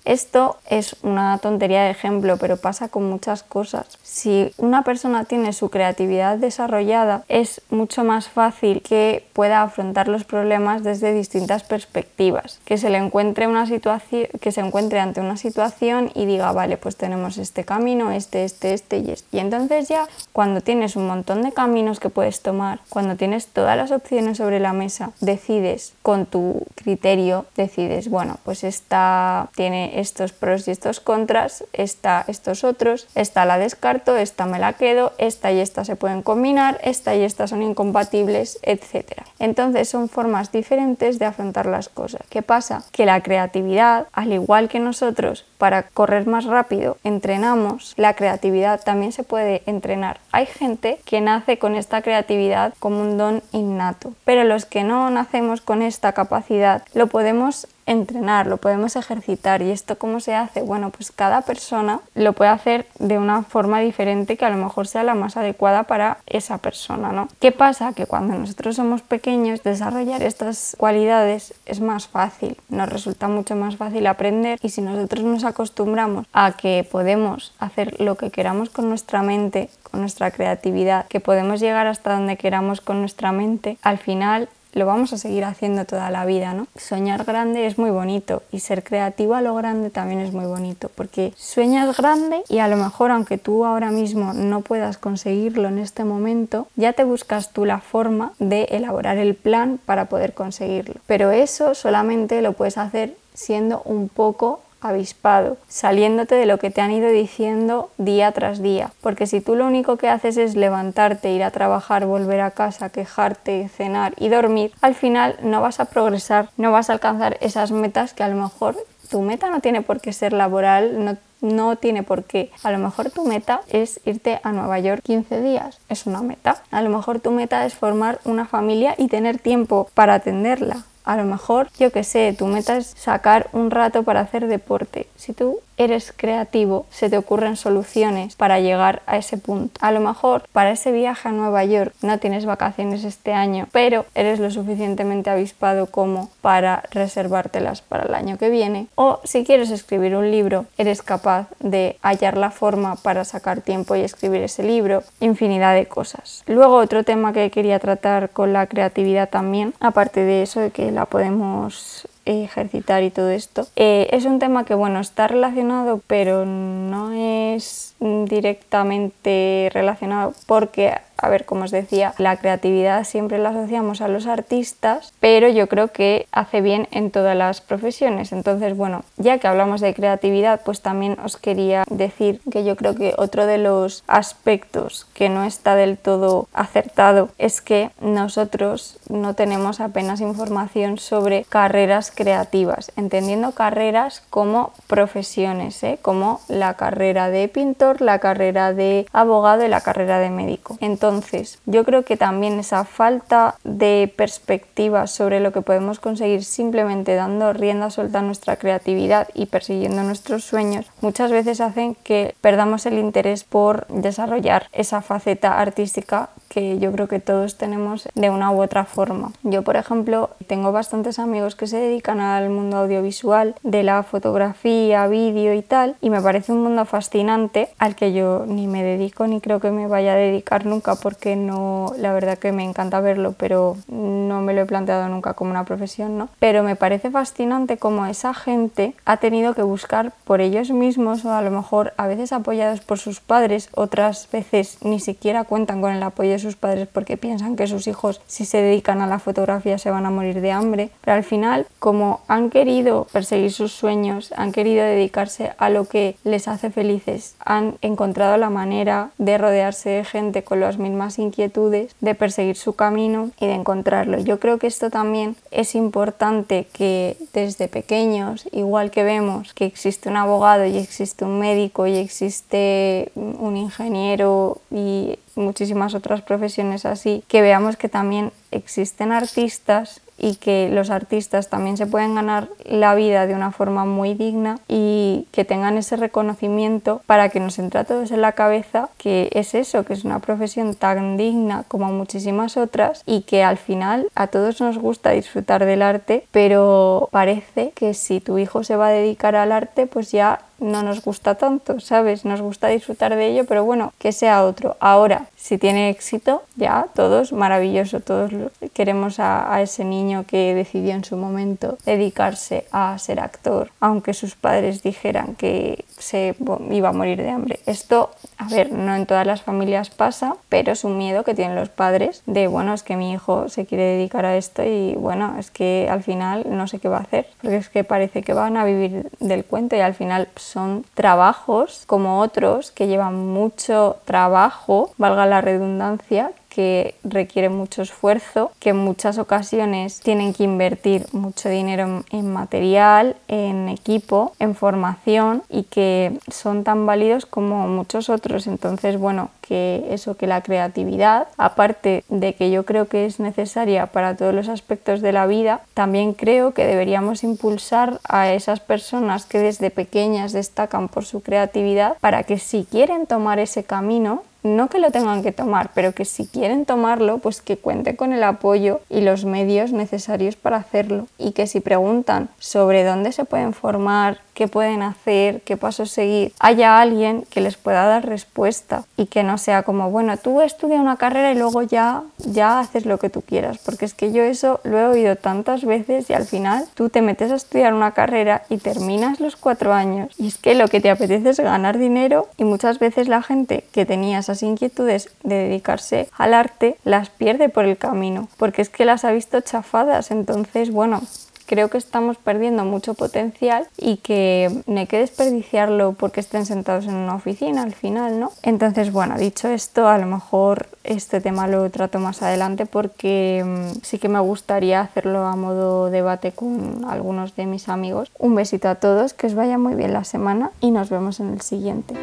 Esto 0.05 0.57
es 0.69 0.97
una 1.03 1.39
tontería 1.39 1.83
de 1.83 1.91
ejemplo, 1.91 2.37
pero 2.37 2.57
pasa 2.57 2.89
con 2.89 3.09
muchas 3.09 3.43
cosas. 3.43 3.99
Si 4.03 4.53
una 4.57 4.83
persona 4.83 5.25
tiene 5.25 5.53
su 5.53 5.71
creatividad 5.71 6.39
desarrollada, 6.39 7.25
es 7.29 7.63
mucho 7.71 8.05
más 8.05 8.29
fácil 8.29 8.83
que 8.83 9.27
pueda 9.33 9.63
afrontar 9.63 10.09
los 10.09 10.25
problemas 10.25 10.83
desde 10.83 11.13
distintas 11.13 11.63
perspectivas, 11.63 12.61
que 12.65 12.79
se 12.79 12.91
le 12.91 12.99
encuentre 12.99 13.47
una 13.47 13.67
situación, 13.67 14.27
que 14.41 14.53
se 14.53 14.61
encuentre 14.61 15.01
ante 15.01 15.21
una 15.21 15.37
situación 15.37 16.11
y 16.15 16.27
diga, 16.27 16.53
vale, 16.53 16.77
pues 16.77 16.97
tenemos 16.97 17.39
este 17.39 17.65
camino, 17.65 18.11
este, 18.11 18.45
este, 18.45 18.75
este 18.75 18.99
y 18.99 19.11
este. 19.11 19.37
Y 19.37 19.41
entonces 19.41 19.89
ya 19.89 20.07
cuando 20.33 20.61
tienes 20.61 20.97
un 20.97 21.07
montón 21.07 21.43
de 21.43 21.53
caminos 21.53 22.01
que 22.01 22.11
puedes 22.11 22.43
tomar, 22.43 22.81
cuando 22.89 23.17
tienes 23.17 23.47
todas 23.47 23.77
las 23.77 23.91
opciones 23.91 24.39
sobre 24.39 24.61
la 24.61 24.73
mesa, 24.73 25.13
decides 25.21 25.95
con 26.03 26.27
tu 26.27 26.67
criterio, 26.75 27.47
decides, 27.57 28.11
bueno, 28.11 28.39
pues 28.45 28.65
esta 28.65 29.49
tiene 29.55 29.70
estos 29.75 30.33
pros 30.33 30.69
y 30.69 30.71
estos 30.71 31.01
contras, 31.01 31.65
esta 31.73 32.25
estos 32.29 32.65
otros, 32.65 33.09
esta 33.15 33.45
la 33.45 33.59
descarto, 33.59 34.17
esta 34.17 34.47
me 34.47 34.59
la 34.59 34.75
quedo, 34.75 35.13
esta 35.19 35.53
y 35.53 35.61
esta 35.61 35.85
se 35.85 35.97
pueden 35.97 36.23
combinar, 36.23 36.79
esta 36.83 37.15
y 37.15 37.23
esta 37.23 37.47
son 37.47 37.63
incompatibles, 37.63 38.59
etc. 38.63 39.23
Entonces 39.39 39.89
son 39.89 40.09
formas 40.09 40.53
diferentes 40.53 41.19
de 41.19 41.27
afrontar 41.27 41.67
las 41.67 41.89
cosas. 41.89 42.23
¿Qué 42.29 42.43
pasa? 42.43 42.85
Que 42.93 43.07
la 43.07 43.23
creatividad, 43.23 44.07
al 44.13 44.33
igual 44.33 44.69
que 44.69 44.81
nosotros, 44.81 45.45
para 45.59 45.83
correr 45.83 46.27
más 46.27 46.45
rápido 46.45 46.97
entrenamos, 47.05 47.95
la 47.97 48.15
creatividad 48.15 48.81
también 48.83 49.13
se 49.13 49.23
puede 49.23 49.63
entrenar. 49.67 50.21
Hay 50.33 50.47
gente 50.47 51.01
que 51.05 51.21
nace 51.21 51.59
con 51.59 51.77
esta 51.77 52.03
creatividad 52.03 52.75
como 52.79 53.01
un 53.01 53.19
don 53.19 53.43
innato, 53.53 54.15
pero 54.25 54.45
los 54.45 54.65
que 54.65 54.85
no 54.85 55.11
nacemos 55.11 55.61
con 55.61 55.83
esta 55.83 56.13
capacidad 56.13 56.83
lo 56.95 57.09
podemos 57.09 57.67
entrenar, 57.87 58.47
lo 58.47 58.59
podemos 58.59 58.97
ejercitar. 58.97 59.63
¿Y 59.63 59.71
esto 59.71 59.99
cómo 59.99 60.21
se 60.21 60.35
hace? 60.35 60.63
Bueno, 60.63 60.91
pues 60.91 61.11
cada 61.13 61.43
persona 61.43 62.01
lo 62.15 62.33
puede 62.33 62.51
hacer 62.51 62.87
de 62.99 63.19
una 63.19 63.43
forma 63.43 63.81
diferente 63.81 64.37
que 64.37 64.45
a 64.45 64.51
lo 64.51 64.57
mejor 64.57 64.87
sea 64.87 65.03
la 65.03 65.15
más 65.15 65.37
adecuada 65.37 65.85
para 65.85 66.19
esa 66.27 66.59
persona, 66.59 67.13
¿no? 67.13 67.29
¿Qué 67.41 67.53
pasa? 67.53 67.93
Que 67.93 68.07
cuando 68.07 68.35
nosotros 68.35 68.77
somos 68.77 69.03
pequeños, 69.03 69.63
desarrollar 69.63 70.23
estas 70.23 70.77
cualidades 70.79 71.55
es 71.67 71.81
más 71.81 72.09
fácil, 72.09 72.57
nos 72.69 72.89
resulta 72.89 73.29
mucho 73.29 73.57
más 73.57 73.77
fácil 73.77 74.07
aprender 74.07 74.59
y 74.63 74.69
si 74.69 74.83
nosotros 74.83 75.25
nos 75.25 75.45
acostumbramos 75.45 76.27
a 76.33 76.53
que 76.53 76.87
podemos 76.91 77.53
hacer 77.59 78.01
lo 78.01 78.17
que 78.17 78.31
queramos 78.31 78.71
con 78.71 78.89
nuestra 78.89 79.23
mente, 79.23 79.71
con 79.91 80.01
nuestra 80.01 80.31
creatividad, 80.31 81.07
que 81.09 81.21
podemos 81.21 81.61
llegar 81.61 81.87
hasta 81.87 82.13
donde 82.13 82.37
queramos 82.37 82.81
con 82.81 83.01
nuestra 83.01 83.33
mente, 83.33 83.79
al 83.83 83.99
final 83.99 84.49
lo 84.73 84.87
vamos 84.87 85.13
a 85.13 85.19
seguir 85.19 85.45
haciendo 85.45 85.85
toda 85.85 86.11
la 86.11 86.25
vida, 86.25 86.55
¿no? 86.55 86.67
Soñar 86.77 87.25
grande 87.25 87.67
es 87.67 87.79
muy 87.79 87.91
bonito 87.91 88.43
y 88.53 88.61
ser 88.61 88.83
creativo 88.83 89.35
a 89.35 89.43
lo 89.43 89.55
grande 89.55 89.91
también 89.91 90.21
es 90.21 90.33
muy 90.33 90.47
bonito, 90.47 90.91
porque 90.95 91.33
sueñas 91.37 91.97
grande 91.97 92.43
y 92.49 92.59
a 92.59 92.69
lo 92.69 92.77
mejor 92.77 93.11
aunque 93.11 93.39
tú 93.39 93.65
ahora 93.65 93.91
mismo 93.91 94.33
no 94.33 94.61
puedas 94.61 94.99
conseguirlo 94.99 95.69
en 95.69 95.79
este 95.79 96.05
momento, 96.05 96.69
ya 96.77 96.93
te 96.93 97.05
buscas 97.05 97.53
tú 97.53 97.65
la 97.65 97.81
forma 97.81 98.33
de 98.39 98.65
elaborar 98.71 99.19
el 99.19 99.35
plan 99.35 99.79
para 99.85 100.07
poder 100.07 100.35
conseguirlo. 100.35 100.97
Pero 101.07 101.31
eso 101.31 101.75
solamente 101.75 102.43
lo 102.43 102.53
puedes 102.53 102.79
hacer 102.79 103.17
siendo 103.35 103.83
un 103.85 104.09
poco 104.09 104.61
avispado, 104.81 105.57
saliéndote 105.69 106.35
de 106.35 106.47
lo 106.47 106.59
que 106.59 106.71
te 106.71 106.81
han 106.81 106.93
ido 106.93 107.09
diciendo 107.09 107.91
día 107.99 108.33
tras 108.33 108.63
día. 108.63 108.93
Porque 109.01 109.27
si 109.27 109.41
tú 109.41 109.57
lo 109.57 109.67
único 109.67 109.97
que 109.97 110.09
haces 110.09 110.37
es 110.37 110.57
levantarte, 110.57 111.33
ir 111.33 111.43
a 111.43 111.51
trabajar, 111.51 112.07
volver 112.07 112.41
a 112.41 112.51
casa, 112.51 112.91
quejarte, 112.91 113.69
cenar 113.69 114.15
y 114.17 114.29
dormir, 114.29 114.73
al 114.81 114.95
final 114.95 115.37
no 115.43 115.61
vas 115.61 115.81
a 115.81 115.87
progresar, 115.87 116.51
no 116.57 116.73
vas 116.73 116.91
a 116.91 116.95
alcanzar 116.95 117.39
esas 117.41 117.71
metas 117.71 118.15
que 118.15 118.23
a 118.23 118.29
lo 118.29 118.41
mejor 118.41 118.77
tu 119.11 119.23
meta 119.23 119.51
no 119.51 119.61
tiene 119.61 119.83
por 119.83 120.01
qué 120.01 120.13
ser 120.13 120.33
laboral, 120.33 121.05
no 121.05 121.17
no 121.41 121.77
tiene 121.77 122.03
por 122.03 122.25
qué. 122.25 122.51
A 122.63 122.71
lo 122.71 122.79
mejor 122.79 123.11
tu 123.11 123.27
meta 123.27 123.61
es 123.69 124.01
irte 124.05 124.41
a 124.43 124.53
Nueva 124.53 124.79
York 124.79 125.03
15 125.03 125.41
días, 125.41 125.81
es 125.89 126.07
una 126.07 126.23
meta. 126.23 126.63
A 126.71 126.83
lo 126.83 126.91
mejor 126.91 127.21
tu 127.21 127.31
meta 127.31 127.65
es 127.67 127.75
formar 127.75 128.21
una 128.25 128.47
familia 128.47 128.95
y 128.99 129.09
tener 129.09 129.39
tiempo 129.39 129.89
para 129.95 130.15
atenderla. 130.15 130.85
A 131.11 131.17
lo 131.17 131.25
mejor, 131.25 131.71
yo 131.77 131.91
que 131.91 132.05
sé, 132.05 132.37
tu 132.39 132.47
meta 132.47 132.77
es 132.77 132.87
sacar 132.87 133.51
un 133.53 133.73
rato 133.73 134.05
para 134.05 134.21
hacer 134.21 134.47
deporte. 134.47 135.09
Si 135.17 135.33
tú 135.33 135.59
eres 135.81 136.13
creativo, 136.15 136.85
se 136.91 137.09
te 137.09 137.17
ocurren 137.17 137.57
soluciones 137.57 138.37
para 138.37 138.61
llegar 138.61 139.01
a 139.07 139.17
ese 139.17 139.39
punto. 139.39 139.81
A 139.81 139.93
lo 139.93 140.01
mejor 140.01 140.45
para 140.53 140.71
ese 140.71 140.93
viaje 140.93 141.29
a 141.29 141.33
Nueva 141.33 141.65
York 141.65 141.95
no 142.03 142.19
tienes 142.19 142.45
vacaciones 142.45 143.03
este 143.05 143.33
año, 143.33 143.67
pero 143.73 144.05
eres 144.15 144.41
lo 144.41 144.51
suficientemente 144.51 145.31
avispado 145.31 145.87
como 145.87 146.29
para 146.43 146.83
reservártelas 146.91 147.81
para 147.81 148.05
el 148.05 148.15
año 148.15 148.37
que 148.37 148.51
viene. 148.51 148.89
O 148.95 149.21
si 149.25 149.43
quieres 149.43 149.71
escribir 149.71 150.17
un 150.17 150.31
libro, 150.31 150.67
eres 150.77 151.01
capaz 151.01 151.49
de 151.61 151.97
hallar 152.03 152.37
la 152.37 152.51
forma 152.51 152.97
para 152.97 153.25
sacar 153.25 153.63
tiempo 153.63 153.97
y 153.97 154.01
escribir 154.01 154.43
ese 154.43 154.63
libro. 154.63 155.03
Infinidad 155.21 155.75
de 155.75 155.87
cosas. 155.87 156.43
Luego 156.47 156.77
otro 156.77 157.05
tema 157.05 157.33
que 157.33 157.51
quería 157.51 157.79
tratar 157.79 158.29
con 158.29 158.53
la 158.53 158.67
creatividad 158.67 159.31
también, 159.31 159.73
aparte 159.81 160.25
de 160.25 160.43
eso 160.43 160.61
de 160.61 160.73
que 160.73 160.91
la 160.91 161.07
podemos 161.07 162.07
ejercitar 162.33 163.03
y 163.03 163.11
todo 163.11 163.31
esto. 163.31 163.67
Eh, 163.77 164.09
es 164.13 164.25
un 164.25 164.39
tema 164.39 164.65
que, 164.65 164.75
bueno, 164.75 165.01
está 165.01 165.29
relacionado, 165.29 166.01
pero 166.07 166.45
no 166.47 167.13
es 167.13 167.95
directamente 168.01 169.71
relacionado 169.73 170.35
porque 170.47 170.95
a 171.23 171.29
ver, 171.29 171.45
como 171.45 171.65
os 171.65 171.71
decía, 171.71 172.15
la 172.19 172.37
creatividad 172.37 173.05
siempre 173.05 173.39
la 173.39 173.51
asociamos 173.51 174.01
a 174.01 174.09
los 174.09 174.27
artistas, 174.27 175.13
pero 175.21 175.49
yo 175.49 175.69
creo 175.69 175.89
que 175.89 176.27
hace 176.33 176.61
bien 176.61 176.89
en 176.93 177.11
todas 177.11 177.37
las 177.37 177.61
profesiones. 177.61 178.33
Entonces, 178.33 178.77
bueno, 178.77 179.05
ya 179.17 179.39
que 179.39 179.47
hablamos 179.47 179.81
de 179.81 179.95
creatividad, 179.95 180.63
pues 180.65 180.81
también 180.81 181.19
os 181.23 181.37
quería 181.37 181.85
decir 181.91 182.41
que 182.51 182.65
yo 182.65 182.77
creo 182.77 182.95
que 182.95 183.15
otro 183.19 183.47
de 183.47 183.59
los 183.59 184.03
aspectos 184.07 185.07
que 185.13 185.29
no 185.29 185.45
está 185.45 185.75
del 185.75 185.99
todo 185.99 186.49
acertado 186.55 187.29
es 187.39 187.61
que 187.61 187.91
nosotros 188.01 188.99
no 189.09 189.35
tenemos 189.35 189.81
apenas 189.81 190.21
información 190.21 190.99
sobre 190.99 191.45
carreras 191.45 192.11
creativas, 192.21 192.93
entendiendo 192.97 193.53
carreras 193.53 194.23
como 194.29 194.75
profesiones, 194.87 195.83
¿eh? 195.83 195.99
como 196.03 196.43
la 196.49 196.75
carrera 196.75 197.31
de 197.31 197.49
pintor, 197.49 198.03
la 198.03 198.19
carrera 198.19 198.75
de 198.75 199.07
abogado 199.15 199.65
y 199.65 199.69
la 199.69 199.81
carrera 199.81 200.19
de 200.19 200.29
médico. 200.29 200.77
Entonces, 200.83 201.61
yo 201.65 201.83
creo 201.87 202.05
que 202.05 202.19
también 202.19 202.59
esa 202.59 202.85
falta 202.85 203.55
de 203.65 204.13
perspectiva 204.15 205.07
sobre 205.07 205.41
lo 205.41 205.51
que 205.51 205.63
podemos 205.63 205.99
conseguir 205.99 206.45
simplemente 206.45 207.15
dando 207.15 207.55
rienda 207.55 207.89
suelta 207.89 208.19
a 208.19 208.23
nuestra 208.23 208.57
creatividad 208.57 209.29
y 209.33 209.47
persiguiendo 209.47 210.03
nuestros 210.03 210.45
sueños, 210.45 210.85
muchas 211.01 211.31
veces 211.31 211.63
hacen 211.63 211.95
que 211.95 212.35
perdamos 212.43 212.85
el 212.85 212.99
interés 212.99 213.45
por 213.45 213.87
desarrollar 213.87 214.67
esa 214.73 215.01
faceta 215.01 215.59
artística 215.59 216.29
que 216.51 216.81
yo 216.81 216.91
creo 216.91 217.07
que 217.07 217.21
todos 217.21 217.57
tenemos 217.57 218.09
de 218.15 218.29
una 218.29 218.51
u 218.51 218.61
otra 218.61 218.85
forma. 218.85 219.33
Yo, 219.45 219.63
por 219.63 219.77
ejemplo, 219.77 220.31
tengo 220.49 220.73
bastantes 220.73 221.21
amigos 221.21 221.55
que 221.55 221.69
se 221.69 221.77
dedican 221.77 222.21
al 222.21 222.51
mundo 222.51 222.79
audiovisual, 222.79 223.55
de 223.63 223.85
la 223.85 224.03
fotografía, 224.03 225.07
vídeo 225.07 225.55
y 225.55 225.63
tal, 225.63 225.95
y 226.01 226.11
me 226.11 226.21
parece 226.21 226.53
un 226.53 226.65
mundo 226.65 226.85
fascinante 226.85 227.69
al 227.79 227.95
que 227.95 228.13
yo 228.13 228.45
ni 228.49 228.67
me 228.67 228.83
dedico 228.83 229.29
ni 229.29 229.41
creo 229.41 229.61
que 229.61 229.71
me 229.71 229.87
vaya 229.87 230.15
a 230.15 230.17
dedicar 230.17 230.67
nunca 230.67 230.97
porque 230.97 231.37
no, 231.37 231.93
la 231.97 232.13
verdad 232.13 232.37
que 232.37 232.51
me 232.51 232.65
encanta 232.65 233.01
verlo, 233.01 233.35
pero 233.39 233.77
no 233.87 234.41
me 234.41 234.53
lo 234.53 234.63
he 234.63 234.67
planteado 234.67 235.09
nunca 235.09 235.35
como 235.35 235.53
una 235.53 235.65
profesión, 235.65 236.19
¿no? 236.19 236.29
Pero 236.41 236.65
me 236.65 236.75
parece 236.75 237.13
fascinante 237.13 237.77
cómo 237.77 238.07
esa 238.07 238.35
gente 238.35 238.95
ha 239.05 239.19
tenido 239.19 239.55
que 239.55 239.63
buscar 239.63 240.13
por 240.25 240.41
ellos 240.41 240.73
mismos 240.73 241.25
o 241.25 241.33
a 241.33 241.43
lo 241.43 241.53
mejor 241.53 241.93
a 241.97 242.09
veces 242.09 242.33
apoyados 242.33 242.81
por 242.81 242.99
sus 242.99 243.21
padres, 243.21 243.69
otras 243.75 244.29
veces 244.33 244.79
ni 244.83 244.99
siquiera 244.99 245.45
cuentan 245.45 245.81
con 245.81 245.93
el 245.93 246.03
apoyo 246.03 246.40
sus 246.41 246.57
padres 246.57 246.89
porque 246.93 247.17
piensan 247.17 247.57
que 247.57 247.67
sus 247.67 247.87
hijos 247.87 248.21
si 248.27 248.45
se 248.45 248.59
dedican 248.59 249.01
a 249.01 249.07
la 249.07 249.19
fotografía 249.19 249.79
se 249.79 249.91
van 249.91 250.07
a 250.07 250.11
morir 250.11 250.41
de 250.41 250.53
hambre, 250.53 250.91
pero 251.03 251.17
al 251.17 251.25
final 251.25 251.67
como 251.79 252.21
han 252.29 252.51
querido 252.51 253.07
perseguir 253.13 253.53
sus 253.53 253.73
sueños, 253.73 254.33
han 254.37 254.53
querido 254.53 254.85
dedicarse 254.85 255.53
a 255.59 255.71
lo 255.71 255.85
que 255.85 256.17
les 256.25 256.49
hace 256.49 256.71
felices, 256.71 257.35
han 257.45 257.77
encontrado 257.83 258.37
la 258.37 258.51
manera 258.51 259.11
de 259.19 259.39
rodearse 259.39 259.91
de 259.91 260.05
gente 260.05 260.43
con 260.43 260.61
las 260.61 260.79
mismas 260.79 261.19
inquietudes, 261.19 261.95
de 262.01 262.15
perseguir 262.15 262.57
su 262.57 262.75
camino 262.75 263.31
y 263.39 263.47
de 263.47 263.55
encontrarlo. 263.55 264.19
Yo 264.19 264.41
creo 264.41 264.59
que 264.59 264.67
esto 264.67 264.91
también 264.91 265.37
es 265.51 265.75
importante 265.75 266.67
que 266.73 267.17
desde 267.33 267.69
pequeños, 267.69 268.49
igual 268.53 268.91
que 268.91 269.05
vemos 269.05 269.53
que 269.55 269.67
existe 269.67 270.09
un 270.09 270.17
abogado 270.17 270.65
y 270.67 270.77
existe 270.77 271.25
un 271.25 271.39
médico 271.39 271.87
y 271.87 271.97
existe 271.97 273.13
un 273.15 273.57
ingeniero 273.57 274.59
y 274.71 275.19
muchísimas 275.37 275.95
otras 275.95 276.23
profesiones 276.23 276.87
así, 276.87 277.25
que 277.29 277.43
veamos 277.43 277.77
que 277.77 277.89
también 277.89 278.33
existen 278.51 279.13
artistas 279.13 280.01
y 280.21 280.37
que 280.37 280.69
los 280.69 280.91
artistas 280.91 281.49
también 281.49 281.77
se 281.79 281.87
pueden 281.87 282.15
ganar 282.15 282.49
la 282.65 282.95
vida 282.95 283.27
de 283.27 283.35
una 283.35 283.53
forma 283.53 283.87
muy 283.87 284.15
digna 284.15 284.59
y 284.69 285.27
que 285.33 285.47
tengan 285.47 285.79
ese 285.79 285.97
reconocimiento 285.97 287.01
para 287.07 287.31
que 287.31 287.41
nos 287.41 287.59
entre 287.59 287.81
a 287.81 287.85
todos 287.85 288.11
en 288.11 288.21
la 288.21 288.33
cabeza 288.33 288.91
que 288.99 289.31
es 289.33 289.55
eso, 289.55 289.85
que 289.85 289.95
es 289.95 290.05
una 290.05 290.19
profesión 290.19 290.75
tan 290.75 291.17
digna 291.17 291.65
como 291.69 291.91
muchísimas 291.91 292.59
otras 292.59 293.03
y 293.07 293.23
que 293.23 293.43
al 293.43 293.57
final 293.57 294.09
a 294.15 294.27
todos 294.27 294.61
nos 294.61 294.79
gusta 294.79 295.11
disfrutar 295.11 295.65
del 295.65 295.81
arte, 295.81 296.27
pero 296.31 297.09
parece 297.11 297.73
que 297.75 297.95
si 297.95 298.21
tu 298.21 298.37
hijo 298.39 298.63
se 298.63 298.77
va 298.77 298.89
a 298.89 298.93
dedicar 298.93 299.35
al 299.37 299.53
arte, 299.53 299.87
pues 299.87 300.13
ya 300.13 300.41
no 300.61 300.83
nos 300.83 301.03
gusta 301.03 301.35
tanto, 301.35 301.81
¿sabes? 301.81 302.25
Nos 302.25 302.41
gusta 302.41 302.69
disfrutar 302.69 303.17
de 303.17 303.27
ello, 303.27 303.45
pero 303.47 303.65
bueno, 303.65 303.93
que 303.99 304.13
sea 304.13 304.45
otro. 304.45 304.77
Ahora, 304.81 305.27
si 305.37 305.59
tiene 305.59 305.91
éxito, 305.91 306.43
ya 306.57 306.87
todos 306.95 307.33
maravilloso, 307.33 308.01
todos 308.01 308.33
queremos 308.73 309.19
a, 309.19 309.61
ese 309.63 309.85
niño 309.85 310.25
que 310.27 310.55
decidió 310.55 310.93
en 310.93 311.05
su 311.05 311.17
momento 311.17 311.79
dedicarse 311.85 312.67
a 312.73 312.97
ser 312.99 313.21
actor, 313.21 313.71
aunque 313.81 314.15
sus 314.15 314.37
padres 314.37 314.83
dijeran 314.83 315.35
que 315.35 315.85
se 316.01 316.35
iba 316.71 316.89
a 316.89 316.93
morir 316.93 317.23
de 317.23 317.31
hambre. 317.31 317.61
Esto, 317.67 318.11
a 318.39 318.49
ver, 318.49 318.73
no 318.73 318.95
en 318.95 319.07
todas 319.07 319.27
las 319.27 319.43
familias 319.43 319.91
pasa, 319.91 320.37
pero 320.49 320.73
es 320.73 320.85
un 320.85 320.99
miedo 320.99 321.25
que 321.25 321.35
tienen 321.35 321.57
los 321.57 321.69
padres 321.69 322.23
de, 322.27 322.47
bueno, 322.47 322.75
es 322.75 322.83
que 322.83 322.97
mi 322.97 323.13
hijo 323.13 323.49
se 323.49 323.67
quiere 323.67 323.85
dedicar 323.85 324.25
a 324.27 324.37
esto 324.37 324.63
y 324.63 324.95
bueno, 324.95 325.37
es 325.39 325.51
que 325.51 325.89
al 325.91 326.03
final 326.03 326.45
no 326.49 326.67
sé 326.67 326.79
qué 326.79 326.89
va 326.89 326.99
a 326.99 327.03
hacer, 327.03 327.27
porque 327.41 327.57
es 327.57 327.69
que 327.69 327.85
parece 327.85 328.23
que 328.23 328.33
van 328.33 328.57
a 328.57 328.65
vivir 328.65 329.11
del 329.21 329.45
cuento 329.45 329.77
y 329.77 329.81
al 329.81 329.95
final 329.95 330.29
son 330.37 330.85
trabajos 330.95 331.85
como 331.87 332.21
otros 332.21 332.71
que 332.71 332.87
llevan 332.87 333.27
mucho 333.29 333.99
trabajo, 334.05 334.93
valga 334.99 335.27
la 335.27 335.41
redundancia, 335.41 336.33
que 336.51 336.97
requiere 337.05 337.49
mucho 337.49 337.81
esfuerzo, 337.81 338.51
que 338.59 338.71
en 338.71 338.77
muchas 338.77 339.17
ocasiones 339.17 340.01
tienen 340.01 340.35
que 340.35 340.45
invertir 340.45 341.07
mucho 341.13 341.49
dinero 341.49 342.05
en, 342.11 342.33
material, 342.33 343.17
en 343.29 343.69
equipo, 343.69 344.33
en 344.39 344.55
formación 344.55 345.43
y 345.49 345.63
que 345.63 346.19
son 346.29 346.65
tan 346.65 346.85
válidos 346.85 347.25
como 347.25 347.67
muchos 347.69 348.11
otros. 348.11 348.47
Entonces, 348.47 348.99
bueno, 348.99 349.31
que 349.51 349.89
eso, 349.91 350.17
que 350.17 350.29
la 350.29 350.43
creatividad, 350.43 351.27
aparte 351.37 352.05
de 352.09 352.35
que 352.35 352.53
yo 352.53 352.65
creo 352.65 352.87
que 352.87 353.05
es 353.05 353.19
necesaria 353.19 353.87
para 353.87 354.15
todos 354.15 354.33
los 354.33 354.49
aspectos 354.49 355.01
de 355.01 355.11
la 355.11 355.27
vida, 355.27 355.63
también 355.75 356.13
creo 356.15 356.55
que 356.55 356.65
deberíamos 356.65 357.25
impulsar 357.25 357.99
a 358.09 358.33
esas 358.33 358.61
personas 358.61 359.27
que 359.27 359.41
desde 359.41 359.71
pequeñas 359.71 360.33
destacan 360.33 360.87
por 360.87 361.05
su 361.05 361.21
creatividad 361.21 361.97
para 362.01 362.23
que 362.23 362.39
si 362.39 362.65
quieren 362.65 363.09
tomar 363.09 363.41
ese 363.41 363.65
camino, 363.65 364.23
no 364.43 364.69
que 364.69 364.79
lo 364.79 364.91
tengan 364.91 365.23
que 365.23 365.33
tomar, 365.33 365.71
pero 365.75 365.93
que 365.93 366.05
si 366.05 366.27
quieren 366.27 366.65
tomarlo, 366.65 367.19
pues 367.19 367.43
que 367.43 367.57
cuente 367.57 367.97
con 367.97 368.13
el 368.13 368.23
apoyo 368.23 368.81
y 368.89 369.01
los 369.03 369.25
medios 369.25 369.73
necesarios 369.73 370.37
para 370.37 370.57
hacerlo. 370.57 371.07
Y 371.19 371.33
que 371.33 371.47
si 371.47 371.61
preguntan 371.61 372.31
sobre 372.39 372.85
dónde 372.85 373.13
se 373.13 373.25
pueden 373.25 373.53
formar, 373.53 374.19
qué 374.35 374.49
pueden 374.49 374.83
hacer, 374.83 375.43
qué 375.43 375.59
pasos 375.59 375.91
seguir, 375.91 376.33
haya 376.39 376.81
alguien 376.81 377.27
que 377.29 377.43
les 377.43 377.57
pueda 377.57 377.85
dar 377.85 378.07
respuesta 378.07 378.85
y 378.97 379.07
que 379.07 379.23
no 379.23 379.37
sea 379.41 379.63
como, 379.65 379.91
bueno, 379.91 380.17
tú 380.17 380.41
estudia 380.41 380.81
una 380.81 380.97
carrera 380.97 381.33
y 381.33 381.35
luego 381.35 381.63
ya, 381.63 382.03
ya 382.19 382.61
haces 382.61 382.87
lo 382.87 382.99
que 382.99 383.11
tú 383.11 383.23
quieras, 383.23 383.59
porque 383.59 383.85
es 383.85 383.95
que 383.95 384.13
yo 384.13 384.23
eso 384.23 384.61
lo 384.65 384.79
he 384.79 384.87
oído 384.87 385.17
tantas 385.17 385.65
veces 385.65 386.09
y 386.11 386.13
al 386.13 386.25
final 386.25 386.65
tú 386.75 386.89
te 386.89 387.03
metes 387.03 387.33
a 387.33 387.37
estudiar 387.37 387.75
una 387.75 387.93
carrera 387.93 388.43
y 388.49 388.59
terminas 388.59 389.21
los 389.21 389.37
cuatro 389.37 389.73
años 389.73 390.15
y 390.19 390.29
es 390.29 390.39
que 390.39 390.55
lo 390.55 390.69
que 390.69 390.81
te 390.81 390.91
apetece 390.91 391.31
es 391.31 391.41
ganar 391.41 391.79
dinero 391.79 392.29
y 392.37 392.45
muchas 392.45 392.79
veces 392.79 393.09
la 393.09 393.23
gente 393.23 393.65
que 393.73 393.87
tenía 393.87 394.21
esas 394.21 394.43
inquietudes 394.43 395.11
de 395.23 395.35
dedicarse 395.35 396.09
al 396.17 396.35
arte 396.35 396.77
las 396.85 397.11
pierde 397.11 397.49
por 397.49 397.65
el 397.65 397.77
camino, 397.77 398.29
porque 398.37 398.63
es 398.63 398.69
que 398.69 398.85
las 398.85 399.05
ha 399.05 399.13
visto 399.13 399.41
chafadas, 399.41 400.11
entonces 400.11 400.71
bueno, 400.71 401.03
creo 401.51 401.69
que 401.69 401.79
estamos 401.79 402.17
perdiendo 402.17 402.65
mucho 402.65 402.95
potencial 402.95 403.67
y 403.77 403.97
que 403.97 404.63
no 404.69 404.79
hay 404.79 404.87
que 404.87 404.99
desperdiciarlo 404.99 405.95
porque 405.95 406.21
estén 406.21 406.47
sentados 406.47 406.87
en 406.87 406.95
una 406.95 407.17
oficina 407.17 407.65
al 407.65 407.75
final, 407.75 408.21
¿no? 408.21 408.31
Entonces, 408.45 408.93
bueno, 408.93 409.19
dicho 409.19 409.49
esto, 409.49 409.89
a 409.89 409.99
lo 409.99 410.07
mejor 410.07 410.69
este 410.85 411.21
tema 411.21 411.49
lo 411.49 411.69
trato 411.71 411.99
más 411.99 412.23
adelante 412.23 412.67
porque 412.67 413.43
mm, 413.45 413.81
sí 413.83 413.99
que 413.99 414.09
me 414.09 414.21
gustaría 414.21 414.81
hacerlo 414.81 415.27
a 415.27 415.35
modo 415.35 415.91
debate 415.91 416.31
con 416.31 416.85
algunos 416.89 417.35
de 417.35 417.47
mis 417.47 417.69
amigos. 417.69 418.13
Un 418.17 418.37
besito 418.37 418.69
a 418.69 418.77
todos, 418.77 419.13
que 419.13 419.27
os 419.27 419.35
vaya 419.35 419.59
muy 419.59 419.75
bien 419.75 419.93
la 419.93 420.05
semana 420.05 420.53
y 420.61 420.71
nos 420.71 420.89
vemos 420.89 421.19
en 421.19 421.33
el 421.33 421.41
siguiente. 421.41 421.97